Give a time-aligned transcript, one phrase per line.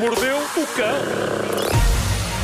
[0.00, 0.96] mordeu o cão.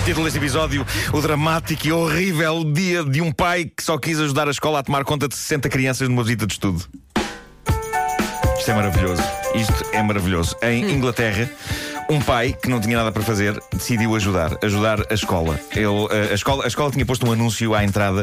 [0.05, 4.47] Título deste episódio: O dramático e horrível dia de um pai que só quis ajudar
[4.47, 6.85] a escola a tomar conta de 60 crianças numa visita de estudo.
[8.59, 9.23] Isto é maravilhoso.
[9.55, 10.55] Isto é maravilhoso.
[10.63, 11.51] Em Inglaterra.
[12.09, 15.59] Um pai que não tinha nada para fazer decidiu ajudar, ajudar a escola.
[15.75, 16.65] Ele, eh, a, escola.
[16.65, 18.23] a escola tinha posto um anúncio à entrada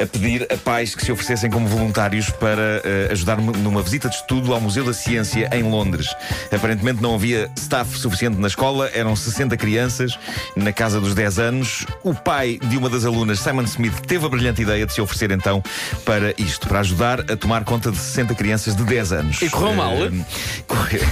[0.00, 4.16] a pedir a pais que se oferecessem como voluntários para uh, ajudar numa visita de
[4.16, 6.08] estudo ao Museu da Ciência em Londres.
[6.50, 10.18] Aparentemente não havia staff suficiente na escola, eram 60 crianças
[10.56, 11.86] na casa dos 10 anos.
[12.02, 15.30] O pai de uma das alunas, Simon Smith, teve a brilhante ideia de se oferecer
[15.30, 15.62] então
[16.04, 19.42] para isto, para ajudar a tomar conta de 60 crianças de 10 anos.
[19.42, 19.94] E correu mal?
[19.94, 20.26] Uh,
[20.66, 21.02] correu.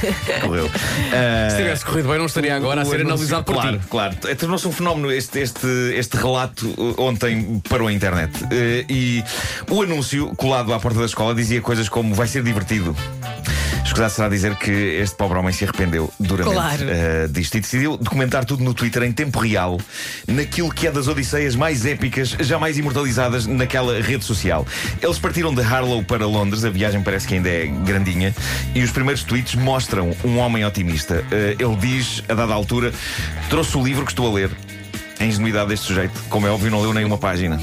[0.41, 0.67] correu.
[0.67, 3.87] Uh, se tivesse corrido bem, não estaria agora a ser analisado por claro, ti.
[3.89, 8.33] Claro, tornou-se um fenómeno este, este, este relato uh, ontem parou a internet.
[8.45, 9.25] Uh, e
[9.71, 12.97] o anúncio colado à porta da escola dizia coisas como vai ser divertido.
[13.89, 16.85] Escusado será dizer que este pobre homem se arrependeu duramente claro.
[16.85, 19.81] uh, disto e decidiu documentar tudo no Twitter em tempo real,
[20.27, 24.67] naquilo que é das odisseias mais épicas jamais imortalizadas naquela rede social.
[25.01, 28.35] Eles partiram de Harlow para Londres, a viagem parece que ainda é grandinha,
[28.75, 31.25] e os primeiros tweets mostram um homem otimista.
[31.33, 32.93] Uh, ele diz, a dada altura,
[33.49, 34.51] trouxe o livro que estou a ler.
[35.19, 37.59] A ingenuidade deste sujeito, como é óbvio, não leu nenhuma página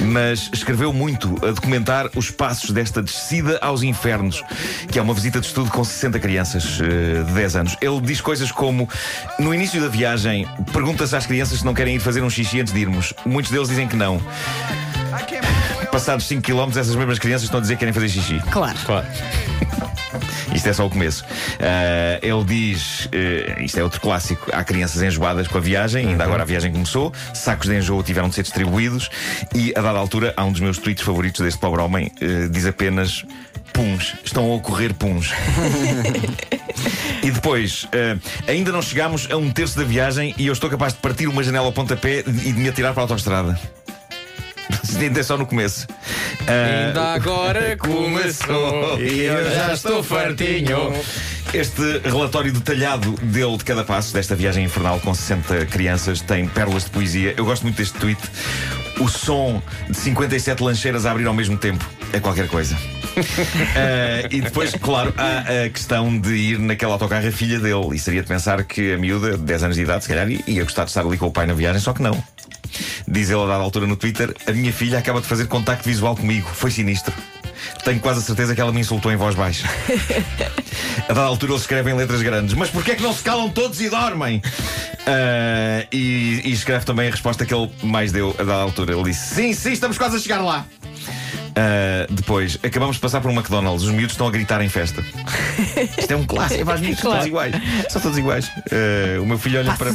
[0.00, 4.42] mas escreveu muito a documentar os passos desta descida aos infernos,
[4.90, 7.76] que é uma visita de estudo com 60 crianças uh, de 10 anos.
[7.80, 8.88] Ele diz coisas como:
[9.38, 12.72] no início da viagem, pergunta-se às crianças se não querem ir fazer um xixi antes
[12.72, 13.12] de irmos.
[13.24, 14.20] Muitos deles dizem que não.
[15.90, 18.40] Passados 5 km, essas mesmas crianças estão a dizer que querem fazer xixi.
[18.50, 18.78] Claro.
[18.86, 19.06] claro.
[20.54, 21.24] Isto é só o começo.
[21.24, 24.50] Uh, ele diz: uh, isto é outro clássico.
[24.52, 28.28] Há crianças enjoadas com a viagem, ainda agora a viagem começou, sacos de enjoo tiveram
[28.28, 29.10] de ser distribuídos,
[29.54, 32.66] e a dada altura, há um dos meus tweets favoritos deste pobre homem, uh, diz
[32.66, 33.24] apenas.
[33.72, 35.32] Puns, estão a ocorrer puns.
[37.24, 37.88] e depois,
[38.46, 41.42] ainda não chegámos a um terço da viagem e eu estou capaz de partir uma
[41.42, 43.58] janela ao pontapé e de me atirar para a autostrada.
[45.00, 45.86] Ainda é só no começo.
[46.46, 50.92] Ainda agora começou e eu já estou fartinho.
[51.54, 56.84] Este relatório detalhado dele de cada passo desta viagem infernal com 60 crianças tem pérolas
[56.84, 57.34] de poesia.
[57.36, 58.20] Eu gosto muito deste tweet.
[58.98, 62.74] O som de 57 lancheiras a abrir ao mesmo tempo é qualquer coisa.
[62.74, 67.94] uh, e depois, claro, há a questão de ir naquele autocarro a filha dele.
[67.94, 70.62] E seria de pensar que a miúda, de 10 anos de idade, se calhar, ia
[70.62, 72.22] gostar de estar ali com o pai na viagem, só que não.
[73.06, 76.16] Diz ele a dada altura no Twitter: A minha filha acaba de fazer contacto visual
[76.16, 76.48] comigo.
[76.52, 77.12] Foi sinistro.
[77.84, 79.68] Tenho quase a certeza que ela me insultou em voz baixa.
[81.08, 83.80] a dada altura eles escrevem letras grandes: Mas porquê é que não se calam todos
[83.80, 84.38] e dormem?
[84.38, 88.94] Uh, e, e, escreve também a resposta que ele mais deu a dada altura.
[88.94, 90.66] Ele disse: Sim, sim, estamos quase a chegar lá.
[91.52, 95.02] Uh, depois, acabamos de passar por um McDonald's, os miúdos estão a gritar em festa.
[95.98, 97.00] Isto é um clássico, é miúdos, claro.
[97.00, 97.54] são todos iguais.
[97.88, 98.48] São todos iguais.
[98.48, 99.92] Uh, o meu filho olha para,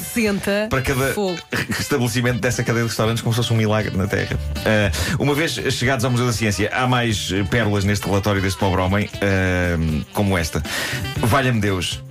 [0.70, 1.40] para cada Fogo.
[1.80, 4.38] estabelecimento dessa cadeia de restaurantes como se fosse um milagre na Terra.
[4.58, 8.82] Uh, uma vez chegados ao Museu da Ciência, há mais pérolas neste relatório deste pobre
[8.82, 9.10] homem,
[10.14, 10.62] como esta.
[11.18, 12.02] Valha-me Deus,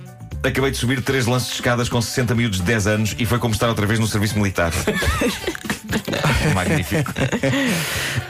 [0.43, 3.39] acabei de subir três lances de escadas com 60 miúdos de 10 anos e foi
[3.39, 4.71] como estar outra vez no serviço militar.
[6.53, 7.13] Magnífico.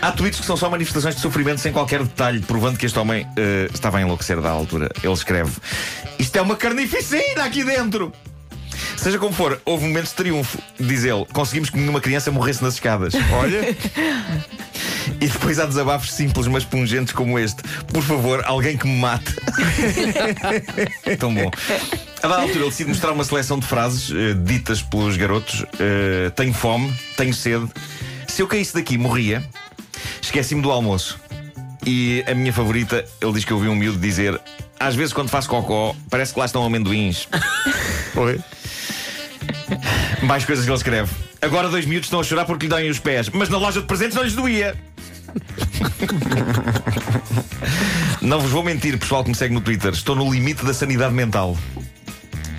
[0.01, 3.23] Há tweets que são só manifestações de sofrimento sem qualquer detalhe, provando que este homem
[3.23, 4.89] uh, estava a enlouquecer da altura.
[5.03, 5.51] Ele escreve:
[6.19, 8.11] Isto é uma carnificina aqui dentro!
[8.95, 11.25] Seja como for, houve momentos de triunfo, diz ele.
[11.31, 13.13] Conseguimos que nenhuma criança morresse nas escadas.
[13.31, 13.75] Olha.
[15.19, 17.61] E depois há desabafos simples, mas pungentes como este.
[17.91, 19.33] Por favor, alguém que me mate.
[21.19, 21.51] Tão bom.
[22.21, 26.31] A dada altura, ele decide mostrar uma seleção de frases uh, ditas pelos garotos: uh,
[26.35, 27.67] Tenho fome, tenho sede.
[28.27, 29.43] Se eu caísse daqui, morria.
[30.21, 31.19] Esqueci-me do almoço.
[31.85, 34.39] E a minha favorita, ele diz que eu ouvi um miúdo dizer:
[34.79, 37.27] Às vezes, quando faço cocó, parece que lá estão amendoins.
[38.15, 38.39] Oi.
[40.23, 41.11] Mais coisas que ele escreve.
[41.41, 43.87] Agora dois miúdos estão a chorar porque lhe doem os pés, mas na loja de
[43.87, 44.75] presentes não lhes doía.
[48.21, 49.93] Não vos vou mentir, pessoal que me segue no Twitter.
[49.93, 51.57] Estou no limite da sanidade mental.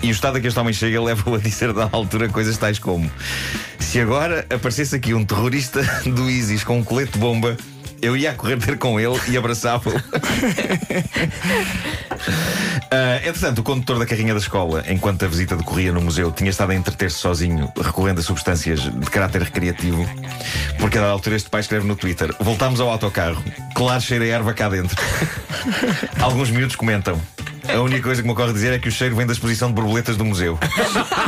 [0.01, 2.79] E o estado a que este homem chega leva-o a dizer da altura coisas tais
[2.79, 3.11] como:
[3.79, 7.57] Se agora aparecesse aqui um terrorista do ISIS com um colete de bomba,
[8.01, 9.95] eu ia a correr ter com ele e abraçava-o.
[9.95, 10.01] uh,
[13.25, 16.71] entretanto, o condutor da carrinha da escola, enquanto a visita decorria no museu, tinha estado
[16.71, 20.07] a entreter-se sozinho, recorrendo a substâncias de caráter recreativo,
[20.79, 23.43] porque a dada altura este pai escreve no Twitter: Voltámos ao autocarro,
[23.75, 24.97] claro, cheira a erva cá dentro.
[26.19, 27.19] Alguns miúdos comentam.
[27.67, 29.75] A única coisa que me ocorre dizer é que o cheiro vem da exposição de
[29.75, 30.57] borboletas do museu.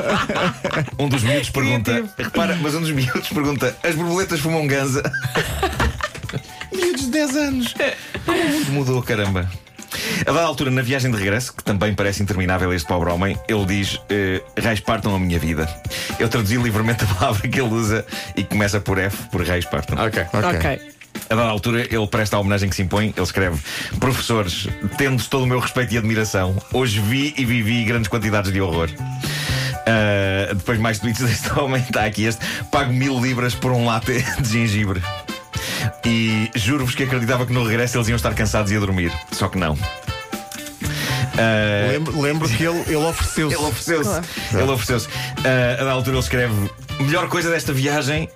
[0.98, 5.04] um dos miúdos pergunta: Repara, mas um dos miúdos pergunta: As borboletas fumam ganza?
[7.12, 7.76] Miúdos de 10 anos.
[8.26, 9.50] Como o mundo mudou, caramba.
[10.22, 13.66] A dada altura, na viagem de regresso, que também parece interminável este pobre homem, ele
[13.66, 15.68] diz: eh, Raios partam a minha vida.
[16.18, 18.06] Eu traduzi livremente a palavra que ele usa
[18.36, 19.98] e começa por F, por raios partam.
[20.04, 20.26] Ok.
[20.34, 20.94] Ok.
[21.30, 23.14] A dada altura, ele presta a homenagem que se impõe.
[23.16, 23.60] Ele escreve:
[24.00, 24.68] Professores,
[24.98, 28.90] tendo todo o meu respeito e admiração, hoje vi e vivi grandes quantidades de horror.
[29.82, 32.40] Uh, depois, mais tweets deste homem, está aqui este:
[32.72, 35.02] Pago mil libras por um latte de gengibre.
[36.06, 39.12] E juro-vos que acreditava que no regresso eles iam estar cansados e a dormir.
[39.32, 39.74] Só que não.
[41.34, 43.56] Uh, Lembro, lembro que ele, ele ofereceu-se.
[43.56, 44.22] ele ofereceu-se.
[44.54, 45.08] Ele ofereceu-se.
[45.08, 46.70] Uh, a dada altura ele escreve:
[47.00, 48.30] Melhor coisa desta viagem.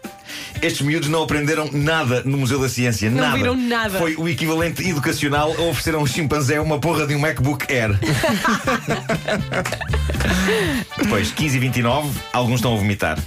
[0.61, 3.09] Estes miúdos não aprenderam nada no Museu da Ciência.
[3.09, 3.37] Não nada.
[3.37, 3.99] viram nada.
[3.99, 7.99] Foi o equivalente educacional a oferecer a um chimpanzé uma porra de um MacBook Air.
[10.97, 13.19] Depois, 15 e 29, alguns estão a vomitar.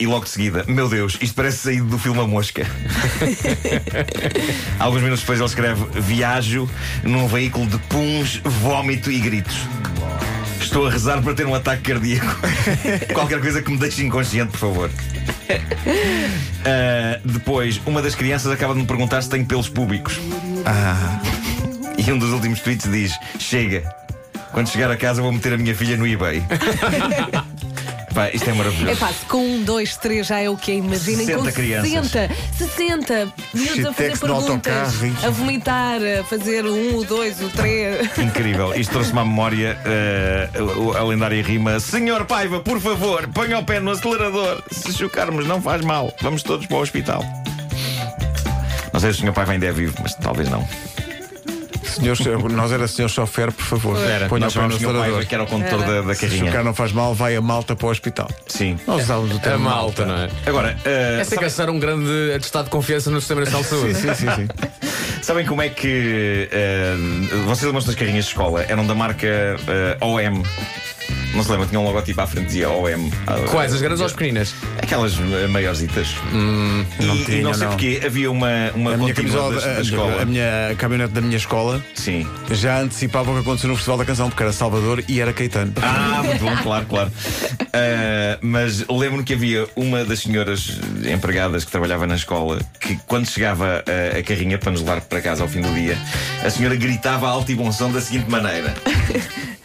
[0.00, 2.64] E logo de seguida, meu Deus, isto parece saído do filme A Mosca.
[4.78, 6.70] Alguns minutos depois ele escreve: Viajo
[7.02, 9.56] num veículo de puns, vómito e gritos.
[10.60, 12.36] Estou a rezar para ter um ataque cardíaco.
[13.12, 14.90] Qualquer coisa que me deixe inconsciente, por favor.
[16.64, 20.20] Ah, depois, uma das crianças acaba de me perguntar se tenho pelos públicos.
[20.66, 21.20] Ah,
[21.96, 23.82] E um dos últimos tweets diz: Chega,
[24.52, 26.42] quando chegar a casa vou meter a minha filha no eBay.
[28.18, 29.04] Pá, isto é maravilhoso.
[29.04, 31.92] É se com um, dois, três já é o que é, imaginem 60 com crianças.
[31.92, 35.26] 60, 60 miúdos a fazer Shitex no perguntas, autocarro, isso.
[35.26, 38.18] a vomitar, a fazer o um, o dois, o três.
[38.18, 38.74] Incrível.
[38.74, 43.64] Isto trouxe-me à memória eh, a, a lendária rima: Senhor Paiva, por favor, ponha o
[43.64, 44.64] pé no acelerador.
[44.68, 46.12] Se chocarmos, não faz mal.
[46.20, 47.22] Vamos todos para o hospital.
[48.92, 49.32] Não sei se o Sr.
[49.32, 50.66] Paiva ainda é vivo, mas talvez não.
[51.90, 53.98] Senhor, nós era senhor chofer, por favor.
[53.98, 54.28] Era.
[54.28, 55.26] Ponha Nós o pé no acelerador.
[55.26, 56.50] que era o condutor da, da Se o carrinha.
[56.52, 58.28] cara não faz mal, vai a malta para o hospital.
[58.46, 58.78] Sim.
[58.86, 60.28] Nós usávamos o A termo malta, não é?
[60.46, 63.62] Agora, eh, Essa é que é ser um grande atestado de confiança no Sistema Nacional
[63.62, 63.94] de Sim, Saúde.
[63.94, 64.48] sim, sim, sim.
[65.22, 66.94] Sabem como é que eh,
[67.46, 68.62] vocês lembram das carrinhas de escola?
[68.68, 70.42] Eram da marca eh, OM.
[71.38, 73.10] Não se lembra, tinha um logotipo à frente dizia OM.
[73.50, 73.72] Quais?
[73.72, 74.54] As grandes ou as pequeninas?
[74.82, 76.08] Aquelas eh, maiorzitas.
[76.32, 77.72] Não e, tinha, e não sei não.
[77.72, 80.22] porquê, havia uma, uma A minha camisola, da, da escola.
[80.22, 82.26] a minha caminhonete da minha escola Sim.
[82.50, 85.72] já antecipava o que aconteceu no Festival da Canção, porque era Salvador e era Caetano.
[85.80, 87.12] Ah, muito bom, claro, claro.
[87.72, 93.28] Ah, mas lembro-me que havia uma das senhoras empregadas que trabalhava na escola que, quando
[93.28, 95.96] chegava a, a carrinha para nos levar para casa ao fim do dia,
[96.44, 98.74] a senhora gritava alto e bom som da seguinte maneira: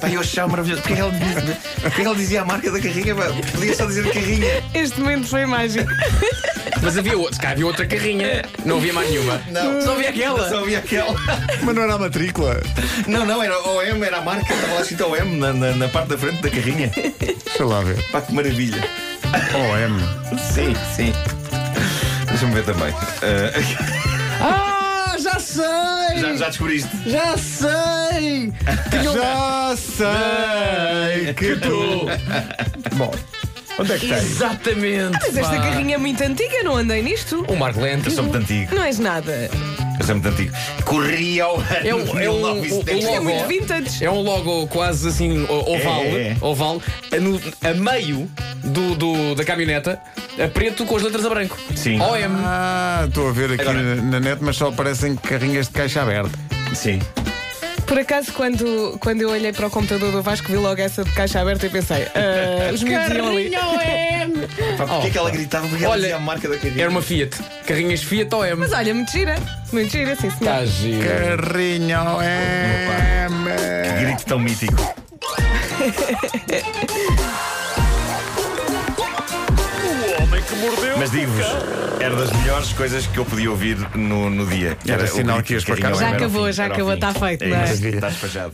[0.00, 0.82] Pá, eu achava maravilhoso.
[0.82, 3.14] Porquê que ela dizia, porquê que ela dizia a marca da carrinha?
[3.14, 4.62] Pá, Podia só dizer carrinha.
[4.74, 5.90] Este momento foi mágico.
[6.82, 8.42] Mas havia outra, se calhar havia outra carrinha.
[8.64, 9.40] Não havia mais nenhuma.
[9.50, 10.48] Não, Só havia aquela.
[10.48, 11.14] Só havia aquela.
[11.62, 12.60] Mas não era a matrícula.
[13.06, 16.08] Não, não, era OM, era a marca, estava lá escrito OM na, na, na parte
[16.08, 16.90] da frente da carrinha.
[17.18, 18.02] Deixa lá ver.
[18.10, 18.82] Pá, que maravilha.
[19.54, 20.38] OM.
[20.38, 21.12] Sim, sim.
[22.28, 22.92] Deixa-me ver também.
[23.22, 23.50] Ah,
[24.42, 24.69] Ah,
[25.22, 26.18] já sei!
[26.20, 26.90] já, já descobriste?
[27.06, 28.52] Já sei!
[29.14, 32.06] Já sei que tu.
[32.96, 33.10] Bom,
[33.78, 34.22] onde é que tens?
[34.24, 35.12] Exatamente!
[35.20, 35.60] Mas esta pá.
[35.62, 37.44] carrinha é muito antiga, não andei nisto.
[37.48, 38.08] O Marco Lento.
[38.08, 38.74] Eu sou muito antigo.
[38.74, 39.48] Não és nada.
[39.98, 40.52] Eu sou muito antigo.
[40.84, 42.92] Corria ao ano É um- é um- 1970.
[42.98, 43.24] Isto é logo.
[43.24, 44.04] muito vintage.
[44.04, 46.36] É um logo quase assim o- oval, É, é.
[46.40, 46.82] oval
[47.12, 48.30] a, no- a meio
[48.64, 50.00] do, do- da caminhoneta,
[50.44, 51.56] a preto com as letras a branco.
[51.76, 52.00] Sim.
[52.00, 52.42] OM.
[52.44, 56.02] Ah, estou a ver aqui Agora- na, na net, mas só aparecem carrinhas de caixa
[56.02, 56.30] aberta.
[56.74, 57.00] Sim.
[57.86, 61.10] Por acaso, quando, quando eu olhei para o computador do Vasco, vi logo essa de
[61.10, 63.50] caixa aberta e pensei, ah, os miúdos iam ali.
[64.76, 65.66] Pá, porquê Oh, que ela gritava?
[65.66, 66.82] Porque ela Olha, dizia a marca da carrinha.
[66.82, 67.36] Era uma Fiat.
[67.66, 68.56] Carrinhas Fiat OM.
[68.58, 69.34] Mas olha, muito gira.
[69.72, 70.34] Muito gira, sim, senhor.
[70.40, 71.08] Está giro.
[71.08, 71.94] Carrinho Que
[73.26, 73.44] OM.
[74.06, 74.94] grito tão mítico.
[80.98, 81.46] Mas digo-vos,
[82.00, 84.76] era das melhores coisas que eu podia ouvir no, no dia.
[84.86, 86.00] Era o sinal que ias para casa.
[86.00, 87.72] Já era o acabou, já era acabou, está feito, É não é?
[87.72, 88.52] está despachado.